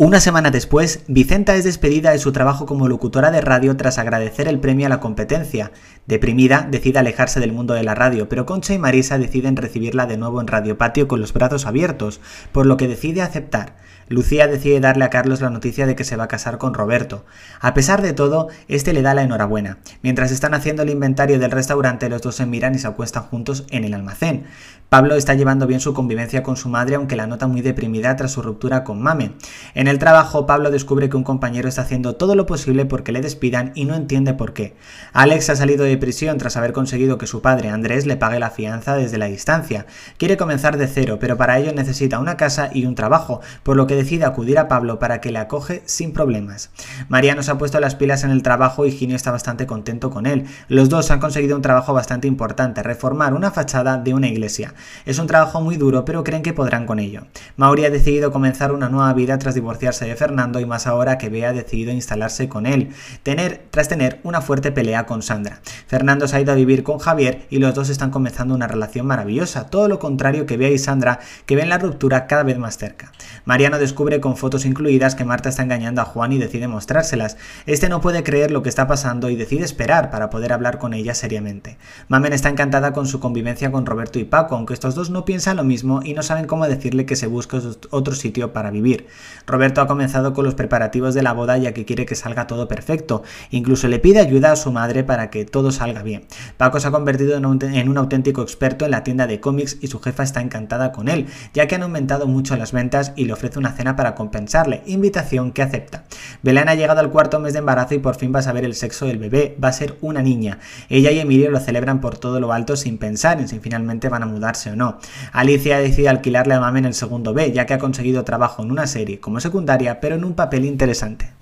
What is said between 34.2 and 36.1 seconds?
por qué. Alex ha salido de